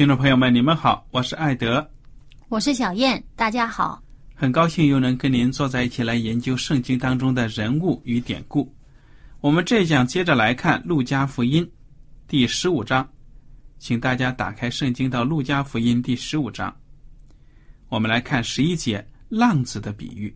[0.00, 1.86] 听众朋友们，你们好，我是艾德，
[2.48, 4.02] 我是小燕，大家好，
[4.34, 8.74] 很高兴又能跟您坐在一起来研究圣经当中的人物与典故。
[9.42, 11.62] 我们这一讲接着来看《路加福音》
[12.26, 13.06] 第十五章，
[13.78, 16.74] 请大家打开圣经到《路加福音》第十五章。
[17.90, 20.34] 我们来看十一节浪子的比喻。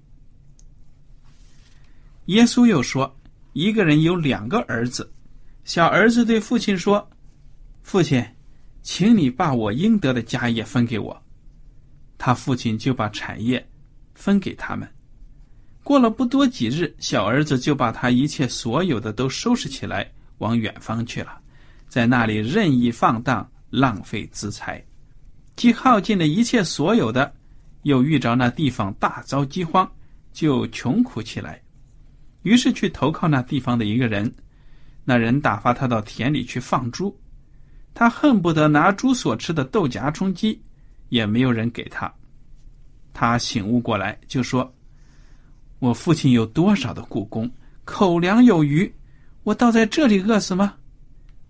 [2.26, 3.16] 耶稣又说
[3.54, 5.10] ：“一个人有两个儿子，
[5.64, 7.08] 小儿子对父亲说
[7.82, 8.22] ：‘父亲，
[8.84, 11.20] 请你把我应得的家业分给我。’
[12.16, 13.66] 他父亲就把产业
[14.14, 14.88] 分给他们。”
[15.82, 21.38] 过了不多几日，小儿子就把他一切所有的都收拾起来，往远方去了，
[21.88, 24.82] 在那里任意放荡，浪费资财，
[25.56, 27.34] 既耗尽了一切所有的，
[27.82, 29.86] 又遇着那地方大遭饥荒，
[30.32, 31.60] 就穷苦起来。
[32.44, 34.32] 于是去投靠那地方的一个人，
[35.04, 37.14] 那人打发他到田里去放猪，
[37.94, 40.60] 他恨不得拿猪所吃的豆荚充饥，
[41.08, 42.12] 也没有人给他。
[43.12, 44.70] 他醒悟过来，就说。
[45.80, 47.50] 我父亲有多少的故宫，
[47.84, 48.90] 口粮有余，
[49.42, 50.74] 我倒在这里饿死吗？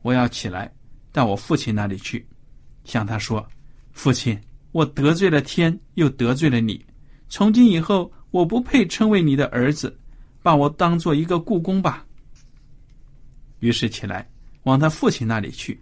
[0.03, 0.73] 我要起来
[1.13, 2.27] 到我父亲那里去，
[2.83, 3.47] 向他说
[3.93, 4.37] ：“父亲，
[4.73, 6.85] 我得罪了天，又得罪了你。
[7.29, 9.97] 从今以后，我不配称为你的儿子，
[10.43, 12.05] 把我当做一个故宫吧。”
[13.61, 14.29] 于是起来
[14.65, 15.81] 往他父亲那里去，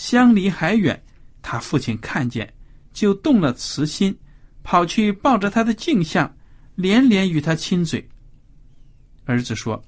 [0.00, 0.98] 相离还远，
[1.42, 2.50] 他父亲看见，
[2.90, 4.18] 就动了慈心，
[4.62, 6.34] 跑去抱着他的镜像。
[6.74, 8.08] 连连与他亲嘴。
[9.26, 9.84] 儿子说：“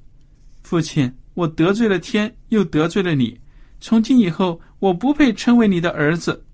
[0.62, 3.40] 父亲，我得罪了天，又得罪了你。
[3.80, 6.44] 从今以后，我不配称为你的儿子。”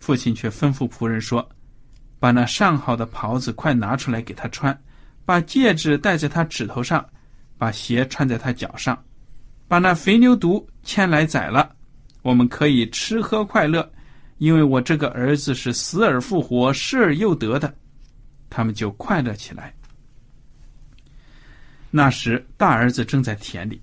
[0.00, 1.46] 父亲却吩咐仆人说
[2.18, 4.82] ：“把那上好的袍子快拿出来给他穿，
[5.26, 7.06] 把戒指戴在他指头上，
[7.58, 9.04] 把鞋穿在他脚上，
[9.68, 11.76] 把那肥牛犊牵来宰了，
[12.22, 13.88] 我们可以吃喝快乐，
[14.38, 17.72] 因为我这个儿子是死而复活、失而又得的。”
[18.48, 19.74] 他们就快乐起来。
[21.90, 23.80] 那时，大儿子正在田里，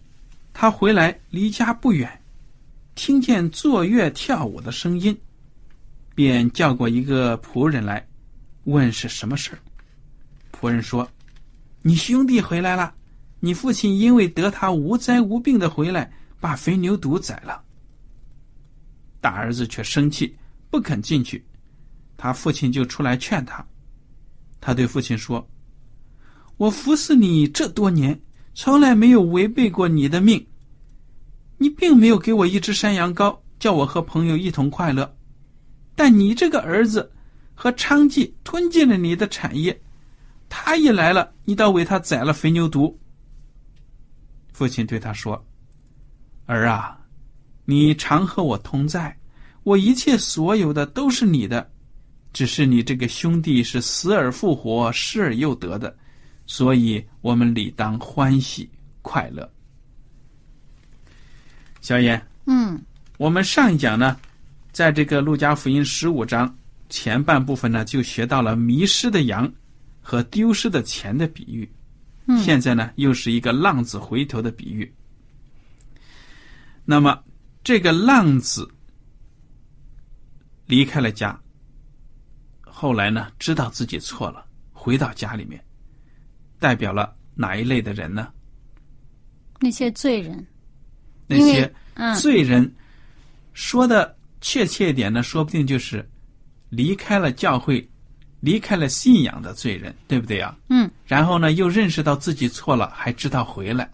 [0.54, 2.10] 他回来离家不远，
[2.96, 5.16] 听见坐月跳舞的声音，
[6.16, 8.06] 便叫过一个仆人来，
[8.64, 9.52] 问是什么事
[10.52, 11.08] 仆人说
[11.82, 12.94] ：“你兄弟回来了，
[13.40, 17.64] 你父亲因为得他无灾无病的回来，把肥牛犊宰了。”
[19.22, 20.36] 大儿子却生气，
[20.70, 21.46] 不肯进去，
[22.18, 23.66] 他父亲就出来劝他。
[24.62, 25.48] 他对父亲说
[26.58, 28.20] ：“我服侍你这多年，
[28.54, 30.46] 从来没有违背过你的命。
[31.58, 35.18] 你并没有给我一只山羊羔，叫我和朋友一同快乐。
[35.96, 37.12] 但你这个儿子
[37.54, 39.82] 和娼妓吞进了你的产业，
[40.48, 42.96] 他一来了，你倒为他宰了肥牛犊。”
[44.54, 45.46] 父亲对他说
[46.48, 47.00] ：“儿啊，
[47.70, 49.16] 你常和我同在，
[49.62, 51.70] 我一切所有的都是你的。”
[52.34, 55.96] 只是你这个兄弟是死而复活、失而又得的，
[56.46, 58.70] 所以我们理当欢喜
[59.04, 59.48] 快乐。
[61.82, 62.80] 小燕，嗯，
[63.18, 64.16] 我们上一讲呢，
[64.72, 66.56] 在这个路加福音十五章
[66.88, 69.52] 前半部分呢，就学到了迷失的羊
[70.02, 71.70] 和丢失的钱的比喻。
[72.28, 74.92] 嗯现在呢，又是一个浪子回头的比喻。
[76.86, 77.20] 那么，
[77.64, 78.68] 这个浪子
[80.66, 81.40] 离开了家，
[82.62, 85.64] 后来呢，知道自己错了，回到家里面，
[86.58, 88.32] 代表了哪一类的人呢？
[89.60, 90.46] 那些罪人，
[91.28, 92.72] 那些嗯罪人，
[93.54, 96.08] 说的确切一点呢，说不定就是
[96.70, 97.88] 离开了教会、
[98.40, 100.58] 离开了信仰的罪人，对不对啊？
[100.70, 103.92] 嗯，然后呢，又认识到自己错了，还知道回来。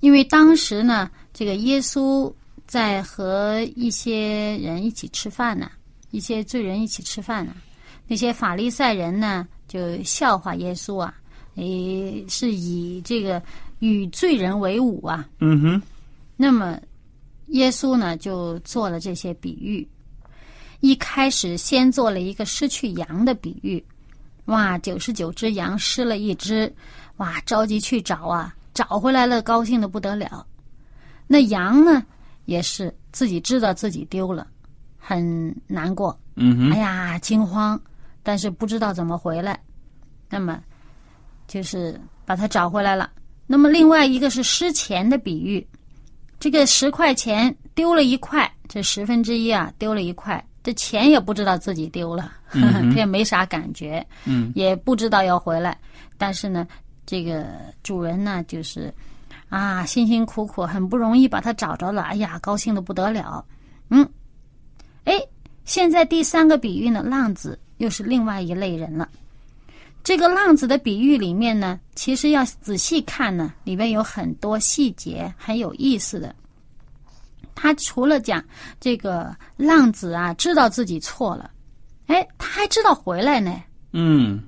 [0.00, 2.32] 因为当时呢，这个耶稣
[2.66, 5.70] 在和一些人一起吃饭呢，
[6.10, 7.54] 一些罪人一起吃饭呢，
[8.06, 11.14] 那些法利赛人呢就笑话耶稣啊，
[11.56, 13.42] 诶，是以这个
[13.80, 15.28] 与罪人为伍啊。
[15.40, 15.82] 嗯哼，
[16.38, 16.80] 那么，
[17.48, 19.86] 耶稣呢就做了这些比喻。
[20.80, 23.84] 一开始先做了一个失去羊的比喻，
[24.46, 26.74] 哇，九十九只羊失了一只，
[27.18, 30.46] 哇，着急去找啊，找回来了，高兴的不得了。
[31.26, 32.04] 那羊呢，
[32.44, 34.46] 也是自己知道自己丢了，
[34.96, 36.18] 很难过，
[36.72, 37.80] 哎呀，惊慌，
[38.22, 39.58] 但是不知道怎么回来。
[40.28, 40.60] 那么，
[41.46, 43.10] 就是把它找回来了。
[43.46, 45.64] 那么另外一个是失钱的比喻，
[46.40, 55.78] 这个十块钱丢了一块，这十分之一啊丢了一块，这钱也不知道自己丢了， 他也没啥感觉，嗯，也不知道要回来。
[56.18, 56.66] 但是呢，
[57.06, 57.46] 这个
[57.84, 58.92] 主人呢，就是
[59.48, 63.44] 啊，辛辛苦苦，很不容易把它找着了，哎呀，高兴的不得了。
[63.90, 64.08] 嗯，
[65.04, 65.14] 哎，
[65.64, 69.08] 现在第三个比喻呢，浪子又是另外一类人了。
[70.02, 76.34] 这个浪子的比喻里面呢，其实要仔细看呢，里面有很多细节很有意思的。
[77.54, 78.44] 他除了讲
[78.78, 81.50] 这个浪子啊，知道自己错了，
[82.06, 83.62] 哎，他还知道回来呢。
[83.92, 84.42] 嗯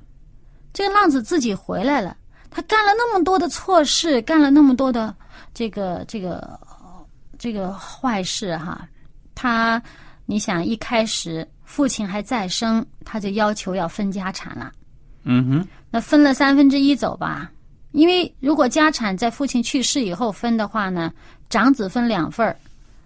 [0.73, 2.17] 这个浪子自己回来了，
[2.51, 5.15] 他干了那么多的错事，干了那么多的
[5.53, 7.07] 这个这个呃
[7.39, 8.87] 这个坏事哈。
[9.35, 9.81] 他，
[10.27, 14.73] 你想一开始父亲还在生，他就要求要分家产了。
[15.25, 17.51] 嗯哼，那分了三分之一走吧，
[17.93, 21.13] 因为如果家产在父亲去世以后分的话呢，
[21.51, 22.57] 长子分两份儿，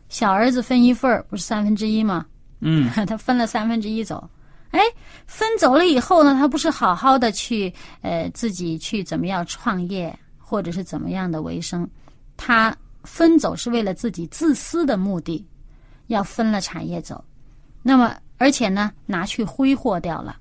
[0.09, 2.25] 小儿子分一份儿，不是三分之一吗？
[2.61, 4.29] 嗯， 他分了三分之一走。
[4.73, 4.81] 哎，
[5.27, 11.89] 分走了以后呢，他不是好好的去呃自己去怎么样创业，或者是怎么样的为生，
[12.37, 15.47] 他分走是为了自己自私的目的，
[16.09, 17.23] 要分了产业走。
[17.83, 20.37] 那么而且呢，拿去挥霍掉了。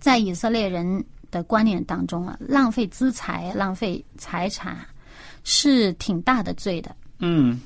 [0.00, 4.76] 在以色列人的观念当中啊，浪费资财、浪费财产
[5.44, 6.94] 是挺大的罪的。
[7.20, 7.60] 嗯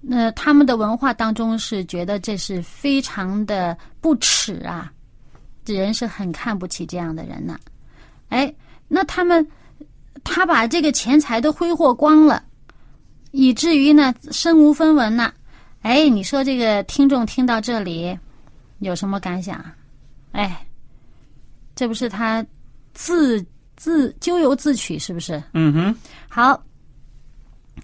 [0.00, 4.92] 那他们的文化当中是觉得这是非常的不耻啊，
[5.64, 7.58] 这人是很看不起这样的人呢、
[8.28, 8.52] 哎，
[8.86, 9.46] 那他们
[10.24, 12.42] 他把这个钱财都挥霍光了，
[13.32, 15.32] 以至于呢身无分文呐、
[15.82, 18.16] 哎，你说这个听众听到这里
[18.78, 19.64] 有什么感想？
[20.32, 20.64] 哎，
[21.74, 22.44] 这不是他
[22.94, 23.44] 自
[23.76, 25.42] 自咎由自取，是不是？
[25.54, 25.96] 嗯哼，
[26.28, 26.62] 好，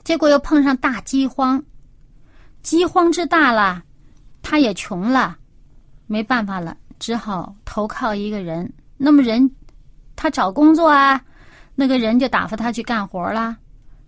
[0.05, 1.62] 结果又碰上大饥荒，
[2.64, 3.81] 饥荒之大了，
[4.43, 5.37] 他也穷了，
[6.08, 8.69] 没办法了，只好投靠一个人。
[8.96, 9.49] 那么人
[10.16, 11.23] 他找工作啊，
[11.76, 13.56] 那个人就打发他去干活啦。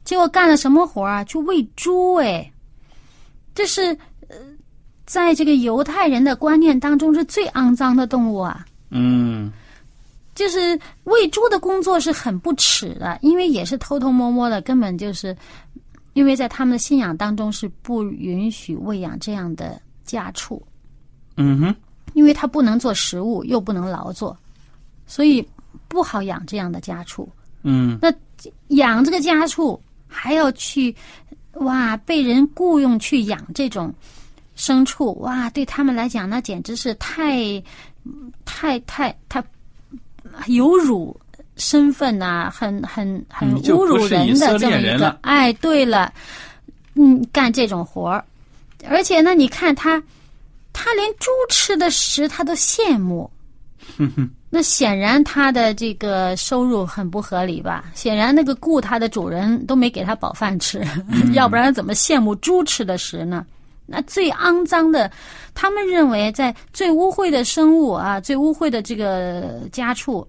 [0.04, 1.22] 结果干了什么活啊？
[1.24, 2.50] 去喂猪哎，
[3.54, 3.96] 这是
[4.28, 4.36] 呃，
[5.04, 8.64] 在这个犹太人的观念当中是最肮脏的动物啊。
[8.90, 9.52] 嗯
[10.34, 15.36] 就是喂猪的工作是很不耻的，因为也是偷偷摸摸的，根本就是
[16.16, 20.60] 因为在他们的信仰当中是不允许喂养这样的家畜，
[21.36, 21.76] 嗯哼，
[22.14, 24.34] 因为它不能做食物，又不能劳作，
[25.06, 25.46] 所以
[25.88, 27.28] 不好养这样的家畜。
[27.62, 27.98] 嗯。
[28.00, 28.10] 那
[28.68, 30.94] 养这个家畜还要去
[31.52, 33.94] 哇，被人雇佣去养这种
[34.56, 37.62] 牲畜，哇，对他们来讲那简直是太
[38.46, 39.44] 太太太
[40.46, 41.14] 有辱
[41.56, 44.98] 身份呐、很很很侮辱人的这么一。
[44.98, 46.12] 个哎，对了，
[46.94, 48.24] 嗯，干这种活儿，
[48.88, 50.02] 而且呢，你看他，
[50.72, 53.30] 他连猪吃的食他都羡慕。
[54.48, 57.84] 那显然他的这个收入很不合理吧？
[57.94, 60.82] 显然那个雇他的主人都没给他饱饭吃，
[61.34, 63.44] 要不然怎么羡慕猪吃的食呢？
[63.86, 65.10] 那最肮脏的，
[65.54, 70.26] 他们认为在最污秽的生物啊，最污秽的这个家畜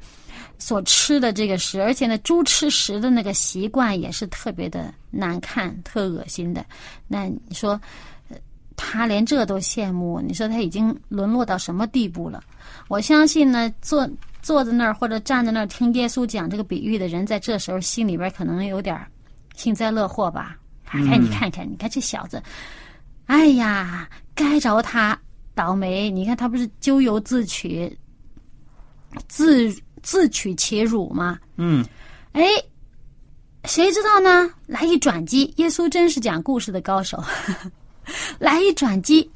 [0.60, 6.66] 所吃的这个食，而且呢，猪吃食的那个习惯也是特别的难看、特恶心的。
[7.08, 7.80] 那你说，
[8.76, 12.44] 他连这都羡慕，你说他已经沦落到什么地步了？
[12.88, 14.10] 我相信呢，坐
[14.42, 19.00] 坐在那儿或者站在那儿听耶稣讲这个比喻的人，在这时候心里边可能有点
[19.56, 20.58] 幸灾乐祸吧。
[20.86, 22.42] 哎，你看看，你看这小子，
[23.26, 25.20] 哎呀，该着他
[25.54, 26.10] 倒霉！
[26.10, 27.96] 你看他不是咎由自取，
[29.28, 31.40] 自自取其辱嘛？
[31.58, 31.86] 嗯，
[32.34, 32.44] 哎，
[33.66, 34.50] 谁知道呢？
[34.66, 37.24] 来一转机，耶稣真是讲故事的高手。
[38.40, 39.30] 来一转机，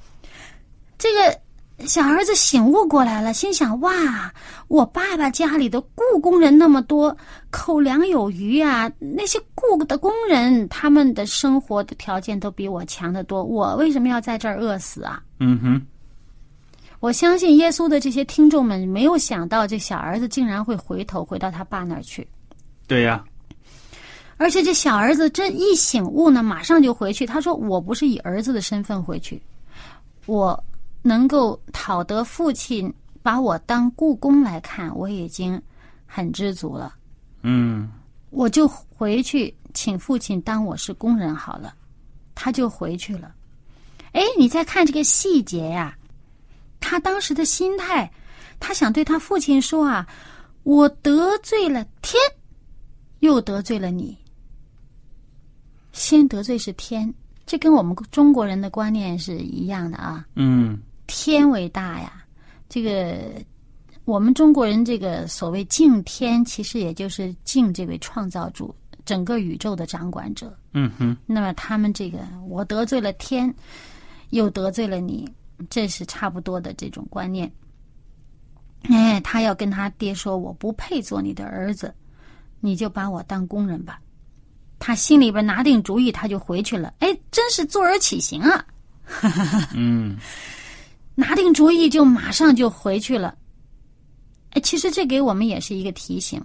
[0.98, 1.40] 这个
[1.86, 4.34] 小儿子醒悟过来了，心想：哇，
[4.70, 7.16] 我爸爸家里的雇工人那么多，
[7.50, 8.90] 口粮有余啊！
[9.00, 15.22] 那些雇的工人，他们的生活的条件都比我强得多，我为什么要在这儿饿死啊？
[15.40, 15.82] 嗯哼，
[17.02, 22.26] 我相信耶稣的这些听众们没有想到，这小儿子竟然会回头回到他爸那儿去。
[22.88, 23.26] 对呀、
[24.38, 27.26] 而且这小儿子这一醒悟呢，马上就回去。
[27.26, 29.42] 他说：“我不是以儿子的身份回去，
[30.28, 30.64] 我
[31.02, 32.94] 能够讨得父亲
[33.24, 35.60] 把我当故宫来看，我已经
[36.06, 36.94] 很知足了。
[37.42, 37.92] 嗯
[38.30, 41.74] 我就回去请父亲当我是工人好了。”
[42.36, 43.34] 他就回去了。
[44.14, 45.98] 哎，你再看这个细节呀，
[46.82, 48.12] 他当时的心态，
[48.60, 50.06] 他想对他父亲说啊
[50.64, 52.20] ：“我得罪了天，
[53.20, 54.18] 又得罪了你。”
[55.94, 57.14] 先得罪是天，
[57.46, 60.26] 这跟我们中国人的观念是一样的啊。
[60.36, 62.24] 嗯天为大呀，
[62.70, 63.18] 这个
[64.06, 68.74] 我们中国人这个所谓敬天，其实也就是敬这位创造主，
[69.06, 70.58] 整个宇宙的掌管者。
[70.74, 73.54] 嗯哼，那么他们这个我得罪了天，
[74.30, 75.30] 又得罪了你，
[75.70, 77.52] 这是差不多的这种观念。
[78.84, 81.94] 哎，他要跟他爹说：“我不配做你的儿子，
[82.60, 84.00] 你就把我当工人吧。”
[84.80, 86.92] 他心里边拿定主意，他就回去了。
[86.98, 88.66] 哎，真是坐而起行啊！
[89.76, 90.18] 嗯
[91.14, 93.38] 拿定主意就马上就回去了。
[94.52, 96.42] 哎，其实这给我们也是一个提醒，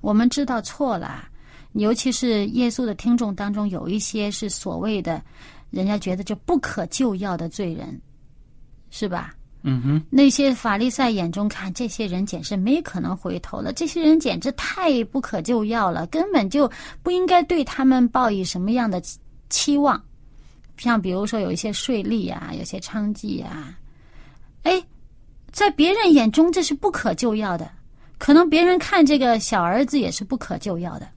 [0.00, 1.28] 我们知道错了，
[1.72, 5.22] 尤其是耶稣的听众当中有一些是所谓的，
[5.70, 8.00] 人家觉得就不可救药的罪人，
[8.90, 9.34] 是吧？
[9.68, 16.70] 嗯哼，那些法利赛眼中看，这些人简直没可能回头了，这些人简直太不可救药了，根本就
[17.02, 20.00] 不应该对他们抱以什么样的期期望。
[20.76, 23.76] 像比如说有一些税吏啊，有些娼妓啊，
[24.62, 24.80] 哎，
[25.50, 27.68] 在别人眼中这是不可救药的，
[28.18, 31.08] 可能别人看这个小儿子也是不可救药的，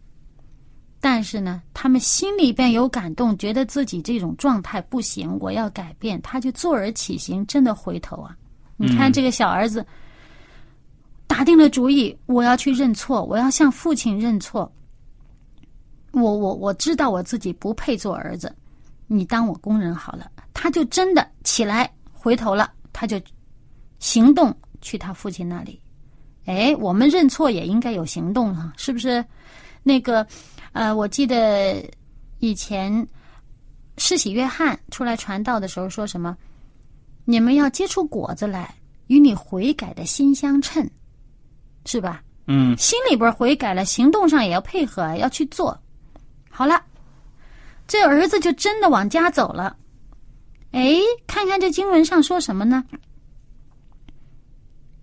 [1.02, 8.36] 但是呢，他们心里边有感动，觉得自己这种状态不行，我要改变，他就坐而起行，真的回头啊！
[8.76, 9.86] 你看这个小儿子，
[11.26, 14.70] 打定了主意，我要去认错，我要向父亲认错。
[16.12, 18.54] 我我我知道我自己不配做儿子，
[19.08, 20.30] 你当我工人好了。
[20.54, 23.22] 他就真的起来回头了，他就
[24.00, 25.80] 行动去他父亲那里。
[26.46, 29.24] 哎，我们认错也应该有行动啊，是不是？
[29.82, 30.28] 那个，
[30.72, 31.84] 呃，我记得
[32.40, 33.08] 以前
[33.98, 36.38] 施洗约翰出来传道的时候说什么？
[37.26, 38.74] 你们要结出果子来，
[39.08, 40.90] 与你悔改的心相称，
[41.86, 42.24] 是吧？
[42.48, 45.80] 嗯心里边悔改了，行动上也要配合，要去做。
[46.50, 46.82] 好了，
[47.88, 49.78] 这儿子就真的往家走了。
[50.72, 50.98] 哎，
[51.28, 52.84] 看看这经文上说什么呢？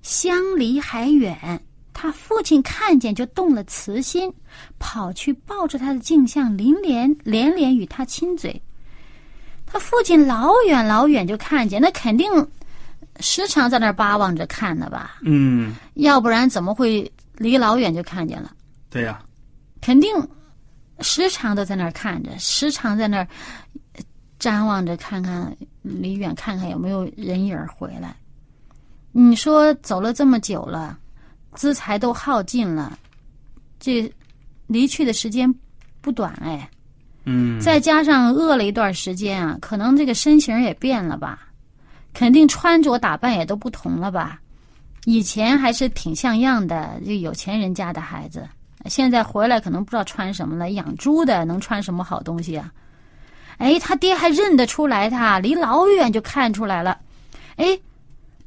[0.02, 1.65] 相离还远，
[1.98, 4.30] 他父亲看见就动了慈心，
[4.78, 8.60] 跑去抱着他的镜像，连连连连与他亲嘴。
[9.64, 12.30] 他父亲老远老远就看见，那肯定
[13.20, 15.16] 时常在那儿巴望着看呢吧？
[15.22, 18.52] 嗯，要不然怎么会离老远就看见了？
[18.90, 19.24] 对呀、
[19.80, 20.14] 肯定
[21.00, 23.28] 时常都在那儿看着，时常在那儿
[23.94, 24.02] 呃
[24.38, 28.14] 瞻望着，看看离远看看有没有人影儿回来。
[29.12, 30.98] 你说走了这么久了，
[31.56, 32.96] 资财都耗尽了，
[33.80, 34.08] 这
[34.68, 35.52] 离去的时间
[36.00, 36.70] 不短哎。
[37.25, 41.48] 嗯，再加上饿了一段时间啊，可能这个身形也变了吧，
[42.14, 44.40] 肯定穿着打扮也都不同了吧。
[45.06, 48.48] 以前还是挺像样的，就有钱人家的孩子，
[48.84, 50.70] 现在回来可能不知道穿什么了。
[50.70, 52.72] 养猪的能穿什么好东西啊？
[53.58, 56.98] 哎，他爹还认得出来他，离老远就看出来了。
[57.56, 57.66] 哎，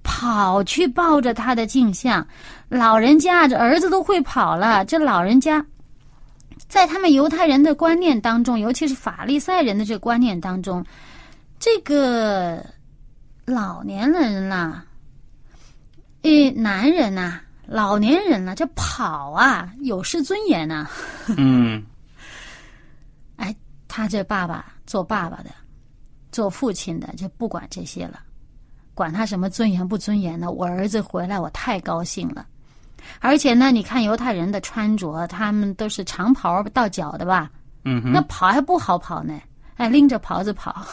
[0.03, 2.25] 跑去抱着他的镜像，
[2.67, 5.65] 老人家这儿子都会跑了，这老人家。
[6.67, 10.85] 在他们犹太人的观念当中，尤其是法利赛人的这个观念当中，
[11.57, 12.63] 这个
[13.45, 14.85] 老年人啦，
[16.21, 20.87] 诶，男人呐、老年人呐、这跑啊，有失尊严呐、
[21.37, 21.83] 嗯
[23.37, 23.55] 哎，
[23.87, 25.49] 他这爸爸做爸爸的，
[26.31, 28.19] 做父亲的就不管这些了，
[28.99, 30.51] 管他什么尊严不尊严的。
[30.51, 32.45] 我儿子回来，我太高兴了。
[33.21, 37.49] 而且呢，你看犹太人的穿着，他们都是长袍到脚的吧？
[37.85, 39.39] 嗯哼，那跑还不好跑呢，
[39.77, 40.85] 哎，拎着袍子跑。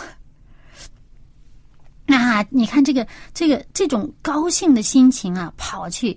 [2.06, 6.16] 啊，你看这个这个这种高兴的心情啊，跑去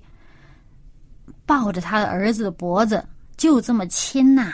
[1.48, 3.03] 抱着他的儿子的脖子，
[3.36, 4.53] 就这么亲呐、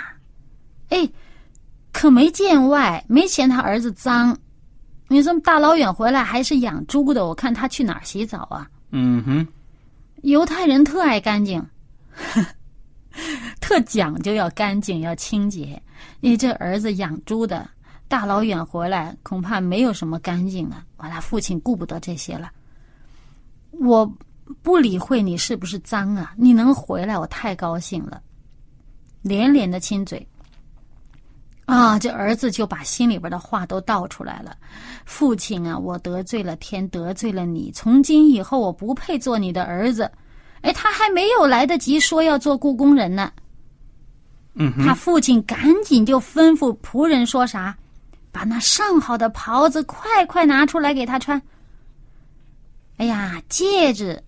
[0.87, 1.09] 哎，
[1.91, 4.37] 可没见外，没嫌他儿子脏。
[5.07, 8.67] 你这么大老远回来还是养猪的，我看他去哪儿洗澡啊？
[8.91, 9.47] 嗯哼，
[10.24, 11.63] 犹太人特爱干净，
[13.59, 15.81] 特讲究要干净要清洁。
[16.19, 17.69] 你这儿子养猪的，
[18.07, 20.83] 大老远回来，恐怕没有什么干净了。
[20.97, 22.51] 完了，父亲顾不得这些了。
[23.71, 24.12] 我
[24.62, 28.21] 不理会你是不是脏啊，你能回来，我太高兴了。
[29.21, 30.25] 连连的亲嘴。
[31.65, 34.55] 啊，这儿子就把心里边的话都倒出来了。
[35.03, 37.72] 父亲啊，我得罪了天，得罪了你。
[37.74, 40.12] 从今以后，我不配做你的儿子。
[40.62, 43.31] 哎，他还没有来得及说要做故宫人呢，
[44.53, 47.75] 嗯，他父亲赶紧就吩咐仆人说啥，
[48.31, 51.41] 把那上好的袍子快快拿出来给他穿。
[52.98, 54.24] 哎呀，戒指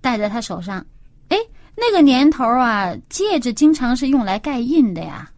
[0.00, 0.84] 戴在他手上，
[1.28, 1.36] 哎，
[1.74, 5.30] 那个年头啊，戒指经常是用来盖印的呀。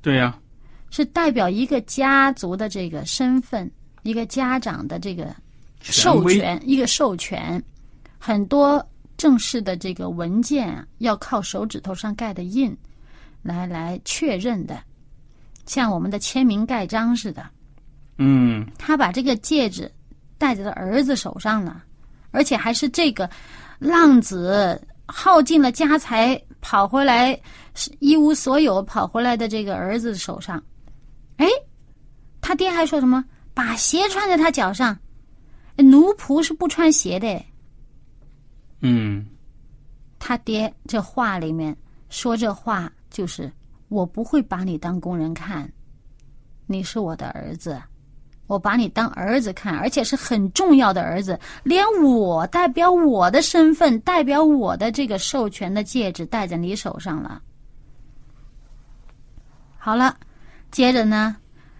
[0.00, 0.36] 对呀、
[0.92, 3.68] 是代表一个家族的这个身份，
[4.02, 5.34] 一个家长的这个
[5.80, 7.60] 授权，一个授权。
[8.18, 12.76] 很多正式的这个文件啊，要靠手指头上盖的印
[13.40, 14.78] 来来确认的，
[15.64, 17.42] 像我们的签名盖章似的。
[18.18, 19.90] 嗯，他把这个戒指
[20.36, 21.82] 戴在了儿子手上了，
[22.32, 23.28] 而且还是这个
[23.78, 27.36] 浪子耗尽了家财跑回来，
[27.98, 30.62] 一无所有跑回来的这个儿子手上。
[31.36, 31.46] 哎，
[32.40, 33.24] 他爹还说什么？
[33.54, 34.98] 把鞋穿在他脚上。
[35.76, 37.44] 奴仆是不穿鞋的。
[38.80, 39.26] 嗯，
[40.18, 41.76] 他爹这话里面
[42.08, 43.50] 说这话就是
[43.88, 45.70] 我不会把你当工人看，
[46.66, 47.80] 你是我的儿子，
[48.46, 57.42] 我把你当儿子看，而且是很重要的儿子，连我代表我的身份，代表我的这个授权的戒指戴在你手上了。
[59.78, 60.16] 好了，
[60.72, 61.36] 接着呢，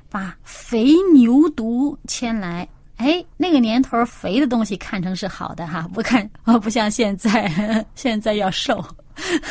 [0.08, 2.68] 把肥牛犊牵来。
[2.98, 8.84] 哎，那个年头，肥的东西看成是好的哈，不看啊， 不像现在， 现在要瘦。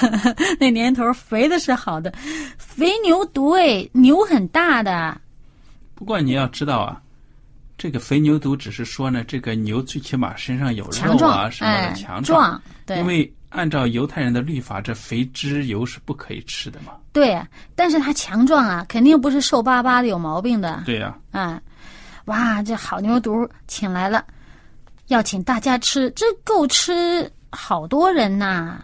[0.57, 2.13] 那年头肥的是好的，
[2.57, 5.19] 肥牛犊哎，牛很大的，
[5.93, 7.01] 不过你要知道啊，
[7.77, 16.93] 这个肥牛犊只是说呢，这个牛最起码身上有肉啊什么的哎，强壮，对，因为按照犹太人的律法，这肥脂油是不可以吃的嘛。
[17.13, 17.41] 对，
[17.75, 21.61] 但是他强壮啊，肯定不是瘦巴巴的有毛病的，对呀、啊，
[22.25, 24.23] 哇，这好牛犊请来了，
[25.07, 28.81] 要请大家吃，这够吃好多人呐、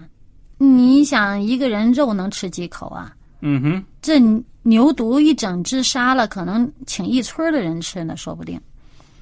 [0.57, 3.13] 你想一个人肉能吃几口啊？
[3.41, 4.19] 嗯哼，这
[4.63, 8.59] 牛犊一整只杀了，可能请一村的人吃呢，说不定。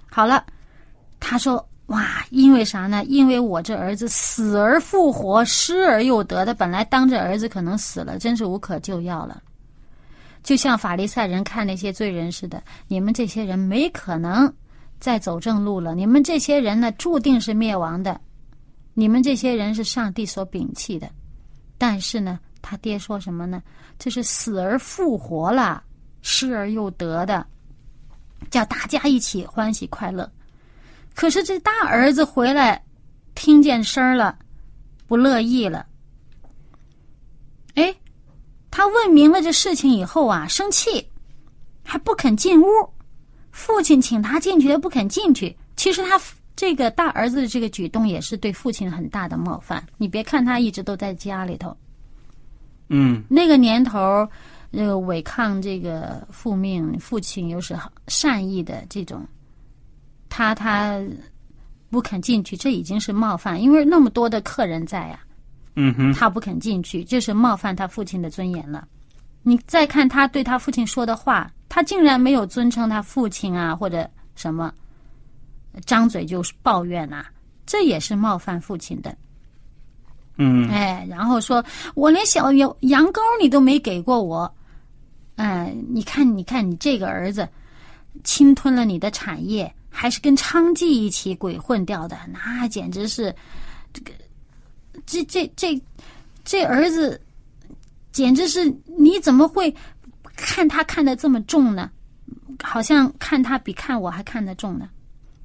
[0.09, 0.43] 好了，
[1.19, 3.03] 他说：“哇，因为啥呢？
[3.05, 9.41] 因为我这儿子死而复活，失而又得的，本来当着儿子可能死了，真是无可救药了。
[10.41, 14.51] 就像法利赛人看那些罪人似的，你们这些人没可能
[14.99, 18.19] 再走正路了，你们这些人呢，注定是灭亡的，
[18.95, 21.07] 你们这些人是上帝所摒弃的。
[21.77, 23.61] 但是呢，他爹说什么呢？
[23.99, 25.83] 这是死而复活了，
[26.23, 27.45] 失而又得的，
[28.49, 30.27] 叫大家一起欢喜快乐。
[31.15, 32.83] 可是这大儿子回来，
[33.33, 34.37] 听见声儿了，
[35.07, 35.85] 不乐意了。
[37.75, 37.95] 哎，
[38.69, 41.07] 他问明了这事情以后啊，生气，
[41.83, 42.67] 还不肯进屋。
[43.51, 45.55] 父亲请他进去，他不肯进去。
[45.77, 46.19] 其实他
[46.55, 49.85] 这个大儿子的这个举动也是对父亲很大的冒犯。
[49.97, 51.75] 你别看他一直都在家里头，
[52.89, 54.29] 嗯那个年头儿，
[54.71, 59.25] 这个违抗这个父命，父亲又是善意的这种，
[60.35, 60.99] 他他
[61.89, 65.17] 不肯进去，这已经是冒犯，因为那么多的客人在呀、
[65.75, 68.85] 嗯哼，他不肯进去，这是冒犯他父亲的尊严了。
[69.43, 74.73] 你再看他对他父亲说的话，他竟然没有尊称他父亲啊，或者什么，
[75.85, 77.27] 张嘴就是抱怨呐、
[77.65, 79.15] 这也是冒犯父亲的。
[80.35, 84.53] 嗯哎，然后说我连小羊羊羔你都没给过我，
[85.37, 87.47] 哎，你看，你看你这个儿子，
[88.25, 93.33] 侵吞了你的产业，还是跟娼妓一起鬼混掉的，那简直是
[93.93, 94.11] 这个，
[95.05, 95.81] 这这这
[96.43, 97.19] 这儿子，
[98.11, 99.73] 简直是你怎么会
[100.35, 101.89] 看他看得这么重呢？
[102.61, 104.89] 好像看他比看我还看得重呢。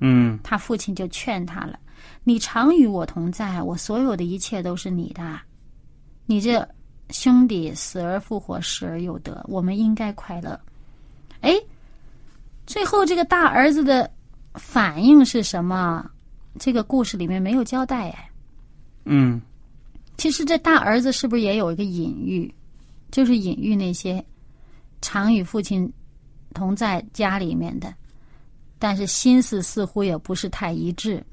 [0.00, 1.78] 嗯他父亲就劝他了
[2.24, 5.40] ：“你常与我同在，我所有的一切都是你的。
[6.26, 6.66] 你这
[7.10, 10.58] 兄弟死而复活，失而又得，我们应该快乐。
[11.40, 11.54] 哎，
[12.66, 14.10] 最后这个大儿子的
[14.54, 16.08] 反应是什么？
[16.58, 18.30] 这个故事里面没有交代哎。
[19.04, 19.40] 嗯，
[20.16, 22.52] 其实这大儿子是不是也有一个隐喻？
[23.10, 24.24] 就是隐喻那些
[25.00, 25.90] 常与父亲
[26.54, 27.92] 同在家里面的，
[28.78, 31.24] 但是心思似乎也不是太一致，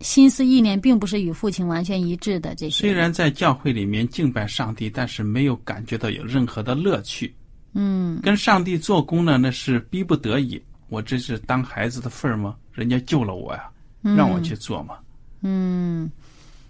[0.00, 2.80] 心思意念并不是与父亲完全一致的这些。
[2.80, 7.34] 虽然在教会里面敬拜上帝，但是没有感觉到有任何的乐趣。
[7.72, 10.62] 嗯跟上帝做工呢，那是逼不得已。
[10.88, 12.56] 我这是当孩子的份儿吗？
[12.72, 13.68] 人家救了我呀，
[14.02, 14.96] 让我去做嘛。
[15.42, 16.10] 嗯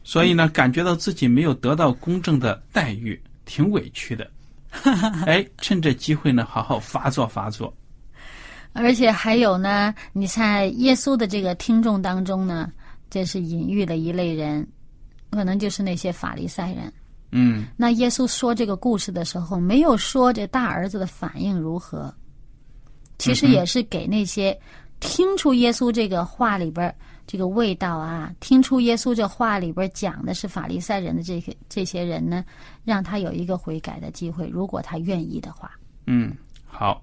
[0.02, 4.30] 所以呢，感觉到自己没有得到公正的待遇，挺委屈的。
[5.26, 7.74] 哎，趁这机会呢，好好发作发作。
[8.72, 12.70] 而且还有呢，你在耶稣的这个听众当中呢，
[13.10, 14.66] 这是隐喻的一类人，
[15.30, 16.92] 可能就是那些法利赛人。
[17.32, 22.14] 嗯那耶稣说这个故事的时候，没有说这大儿子的反应如何，
[23.18, 24.58] 其实也是给那些
[25.00, 26.94] 听出耶稣这个话里边
[27.26, 32.44] 这个味道啊，听出耶稣这话里边讲的是法利赛人的这些这些人呢，
[32.84, 35.70] 让他有一个悔改的机会，如果他愿意的话。
[36.06, 36.32] 嗯，
[36.66, 37.02] 好，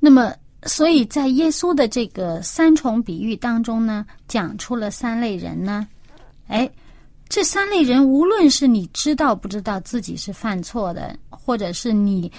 [0.00, 5.86] 那么，所以在耶稣的这个三重比喻当中呢，讲出了三类人呢。
[6.48, 6.68] 哎，
[7.28, 12.30] 这三类人，无论是你知道不知道自己是犯错的，或者是你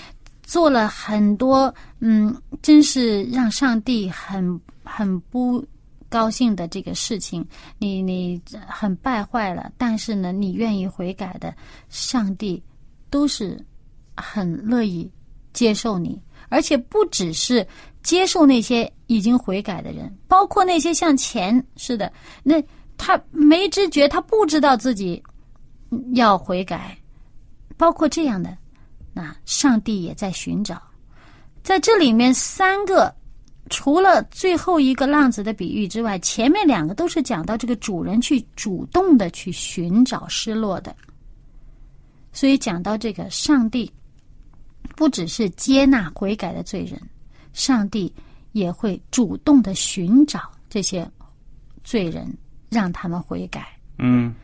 [0.44, 5.66] 做了很多嗯，真是让上帝很很不
[6.10, 7.44] 高兴的这个事情，
[7.80, 11.56] 你你很败坏了，但是呢，你愿意悔改的，
[11.90, 12.62] 上帝
[13.10, 13.58] 都是
[14.16, 15.10] 很乐意
[15.54, 17.66] 接受你，而且不只是
[18.04, 22.12] 接受那些已经悔改的人，包括那些像钱似的，
[22.44, 22.62] 那
[22.98, 25.24] 他没知觉，他不知道自己
[26.14, 26.96] 要悔改，
[27.76, 28.56] 包括这样的，
[29.14, 30.82] 那上帝也在寻找。
[31.62, 33.14] 在这里面，三个
[33.70, 40.96] 除了最后一个浪子的比喻之外，前面两个都是讲到这个主人去主动的去寻找失落的，
[42.32, 43.92] 所以讲到这个上帝。
[44.96, 47.02] 不只是接纳悔改的罪人，
[47.54, 48.14] 上帝
[48.52, 51.10] 也会主动的寻找这些
[51.84, 52.32] 罪人，
[52.70, 53.66] 让他们悔改。
[53.98, 54.36] 嗯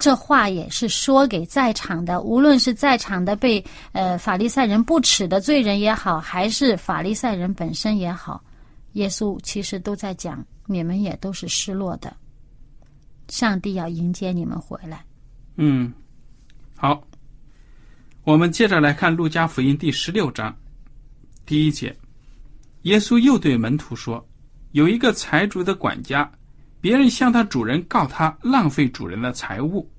[0.00, 8.42] 这话也是说给在场的，无论是在场的被呃法利赛人不耻的罪人也好，还是法利赛人本身也好，
[8.94, 12.16] 耶稣其实都在讲，你们也都是失落的，
[13.28, 15.04] 上帝要迎接你们回来。
[15.56, 15.92] 嗯，
[16.74, 17.02] 好，
[18.24, 20.56] 我们接着来看《路加福音》第十六章。
[21.44, 21.94] 第一节，
[22.82, 24.26] 耶稣又对门徒说
[24.72, 26.30] ：“有一个财主的管家，
[26.80, 29.90] 别人向他主人告他浪费主人的财物，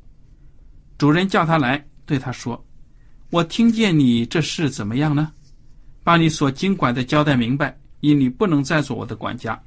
[0.97, 2.63] 主人叫他来，对他说
[3.29, 5.31] ：‘我听见你这事怎么样呢？
[6.03, 9.61] 把你所经管的交代明白，因你不能再做我的管家。’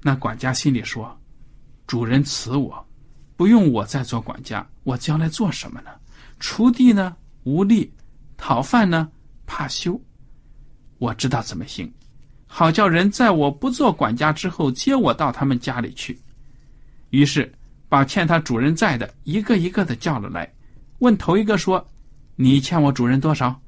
[0.00, 1.18] 那管家心里说
[1.86, 2.86] ：‘主人辞我，
[3.36, 5.90] 不用我再做管家，我将来做什么呢？
[6.40, 7.90] 锄地呢，无力；
[8.36, 9.10] 讨饭呢，
[9.46, 10.00] 怕羞。
[10.98, 11.92] 我知道怎么行，
[12.46, 16.18] 好叫人在我不做管家之后接我到他们家里去。
[17.10, 17.52] 于是
[17.88, 20.50] 把欠他主人债的一个一个的叫了来，
[20.98, 21.86] 问头一个说
[22.36, 23.60] ：“你欠我主人多少？”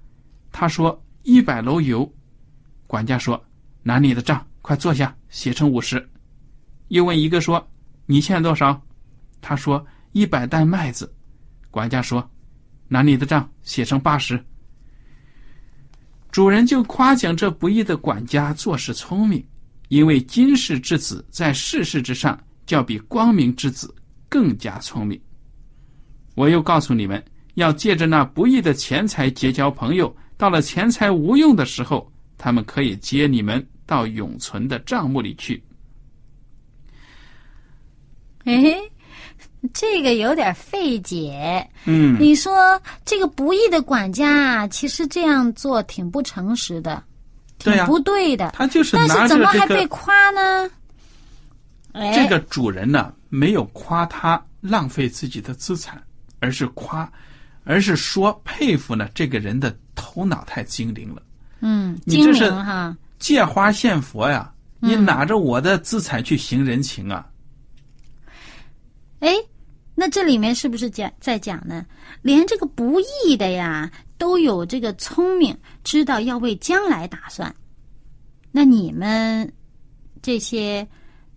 [0.51, 2.11] 他说：“一百篓油。”
[2.87, 3.43] 管家说
[3.83, 6.09] ：“拿你的账，快坐下，写成五十。”
[6.89, 7.69] 又问一个说
[8.07, 8.81] ：“你欠多少？”
[9.41, 11.13] 他说：“一百担麦子。”
[11.71, 12.29] 管家说
[12.89, 14.43] ：“拿你的账，写成八十。”
[16.39, 19.45] 主人就夸奖这不义的管家做事聪明，
[19.89, 23.93] 因为今世之子在世事之上，较比光明之子
[24.29, 25.21] 更加聪明。
[26.37, 27.21] 我又告诉你们，
[27.55, 35.61] 要借着那不义的钱财结交朋友，到了钱财无用的时候，他们可以接你们到永存的账目里去。
[38.45, 38.77] 嘿，
[39.75, 41.67] 这个有点费解。
[41.85, 47.03] 嗯，你说这个不义的管家啊，其实这样做挺不诚实的，
[47.59, 48.51] 挺不对的。
[48.51, 50.71] 他就是但是怎么还被夸呢？
[51.93, 56.03] 哎，这个主人呢，没有夸他浪费自己的资产，
[56.41, 57.11] 而是夸，
[57.65, 61.23] 而是说佩服呢这个人的头脑太精灵了，
[61.61, 64.53] 嗯，精你这是哈，借花献佛呀！
[64.81, 67.27] 你嗯拿着我的资产去行人情啊？
[69.19, 69.35] 哎，
[70.01, 71.85] 那这里面是不是讲在讲呢？
[72.23, 77.53] 连这个不义的呀，都有这个聪明，知道要为将来打算。
[78.53, 79.53] 那你们
[80.23, 80.87] 这些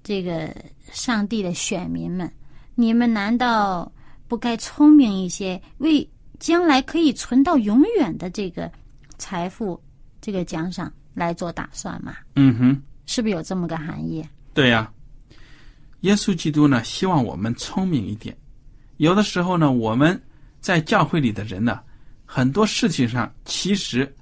[0.04, 0.56] 这个
[0.92, 2.32] 上帝的选民们，
[2.76, 3.92] 你们难道
[4.28, 6.08] 不该聪明一些，为
[6.40, 8.72] 将来可以存到永远的这个
[9.18, 9.82] 财富、
[10.22, 12.16] 这个奖赏来做打算吗？
[12.36, 14.24] 嗯哼，是不是有这么个含义？
[14.54, 14.94] 对呀、
[16.02, 18.38] 耶稣基督呢，希望我们聪明一点。
[19.02, 20.22] 有的时候呢，我们
[20.60, 21.80] 在教会里的人呢，
[22.24, 24.16] 很多事情上其实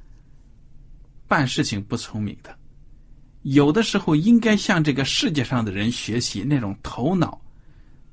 [1.28, 2.58] 办事情不聪明的。
[3.42, 7.42] 有的时候应该向这个世界上的人学习那种头脑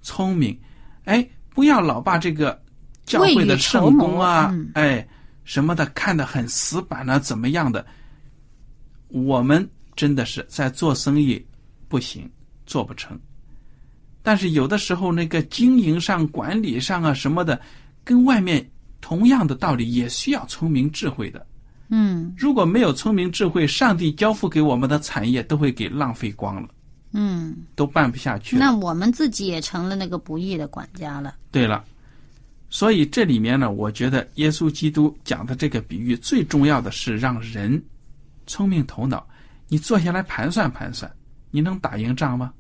[0.03, 0.59] 聪明，
[1.05, 2.61] 哎，不要老把这个
[3.05, 5.07] 教会的圣公啊，哎
[5.45, 7.87] 什么的看得很死板啊，怎么样的？
[9.07, 11.47] 我们真的是在做生意
[11.87, 12.29] 不行，
[12.67, 13.17] 做不成。
[14.27, 17.61] 但是有的时候那个经营上、管理上啊什么的，
[18.03, 18.69] 跟外面
[19.01, 21.47] 同样的道理，也需要聪明智慧的。
[21.91, 26.69] 嗯如果没有聪明智慧，上帝交付给我们的产业都会给浪费光了，
[27.13, 28.61] 嗯，都办不下去了。
[28.67, 31.37] 那我们自己也成了那个不义的管家了。
[31.53, 31.85] 对了，
[32.69, 37.81] 所以这里面呢，我觉得耶稣基督讲的这个比喻，最重要的是让人
[38.49, 39.25] 聪明头脑。
[39.69, 41.09] 你坐下来盘算盘算，
[41.53, 42.53] 你能打赢仗吗？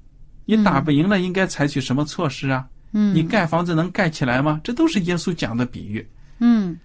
[0.46, 2.66] 你打不赢了，应该采取什么措施啊？
[2.92, 4.58] 嗯，你盖房子能盖起来吗？
[4.64, 6.08] 这都是耶稣讲的比喻。
[6.38, 6.78] 嗯，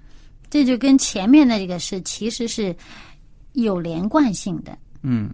[0.50, 2.76] 这就跟前面的这个是其实是
[3.54, 4.78] 有连贯性的。
[5.04, 5.34] 嗯，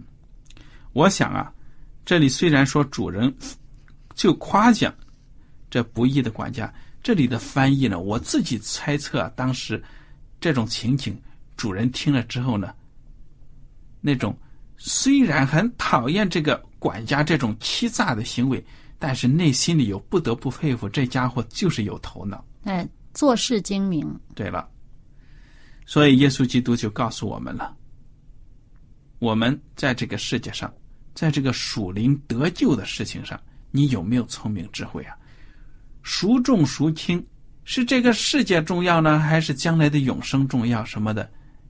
[0.92, 1.52] 我想啊，
[2.04, 3.34] 这里虽然说主人
[4.14, 4.94] 就夸奖
[5.70, 9.82] 这不义的管家，这里的翻译呢，我自己猜测啊，当时
[10.38, 11.18] 这种情景，
[11.56, 12.72] 主人听了之后呢，
[14.00, 14.36] 那种
[14.78, 18.64] 虽然很讨厌这个管家这种欺诈的行为，
[18.98, 22.44] 但是内心里又不得不佩服这家伙就是有头脑。
[22.62, 24.08] 哎，做事精明。
[24.36, 24.68] 对了，
[25.84, 27.76] 所以耶稣基督就告诉我们了：
[29.18, 30.72] 我们在这个世界上，
[31.12, 33.38] 在这个属灵得救的事情上，
[33.72, 35.16] 你有没有聪明智慧啊？
[36.04, 37.22] 孰重孰轻？
[37.64, 40.84] 是这个世界重要呢，还是将来的永生重要？
[40.84, 41.28] 什么的，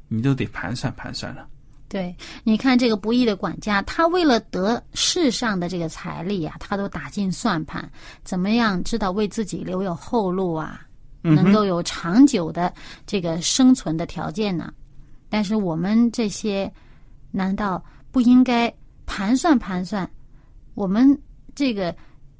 [0.08, 1.48] 你都得盘算盘算了。
[1.88, 7.90] 对，你看这个不义的管家，他为了得世上的这个财力啊，他都打尽算盘，
[8.22, 10.86] 怎么样知道为自己留有后路啊，
[11.22, 12.70] 能够有长久的
[13.06, 14.70] 这个生存的条件呢？
[15.30, 16.70] 但是我们这些，
[17.30, 18.72] 难道不应该
[19.06, 20.08] 盘算盘算？
[20.74, 21.18] 我们
[21.54, 21.94] 这个，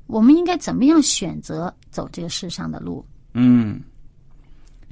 [0.07, 3.05] 我们应该怎么样选择走这个世上的路？
[3.33, 3.81] 嗯，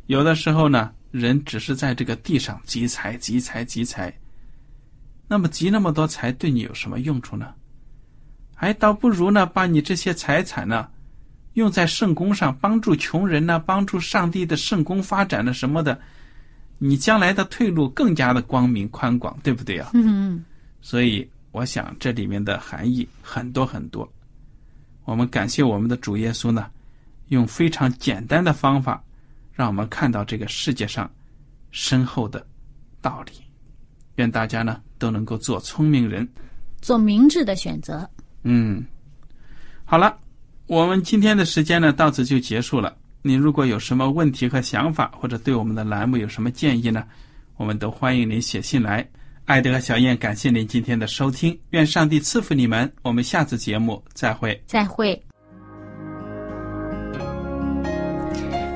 [0.07, 4.13] 有的时候呢，人只是在这个地上积财、积财、积财，
[5.29, 7.53] 那么集那么多财对你有什么用处呢？
[8.55, 10.89] 还倒不如呢，把你这些财产呢，
[11.55, 16.01] 用在圣功上，帮助穷人呢，帮助上帝的圣功发展了什么的，
[16.79, 19.91] 你将来的退路更加的光明宽广，对不对啊？
[19.95, 20.45] 嗯
[20.81, 24.11] 所以我想这里面的含义很多很多。
[25.05, 26.71] 我们感谢我们的主耶稣呢，
[27.29, 29.03] 用非常简单的方法，
[29.53, 31.11] 让我们看到这个世界上
[31.73, 32.47] 深厚的
[33.01, 33.33] 道理。
[34.17, 36.29] 愿大家呢都能够做聪明人。
[36.83, 38.09] 做明智的选择。
[38.43, 38.85] 嗯，
[39.85, 40.17] 好了，
[40.67, 42.95] 我们今天的时间呢到此就结束了。
[43.23, 47.05] 您如果有什么问题和想法，或者对我们的栏目有什么建议呢，
[47.57, 49.09] 我们都欢迎您写信来。
[49.47, 52.93] 艾德和小燕，感谢您今天的收听，愿上帝赐福你们。
[53.03, 54.61] 我们下次节目再会。
[54.67, 55.21] 再会。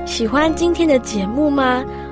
[0.05, 1.83] 喜欢今天的节目吗？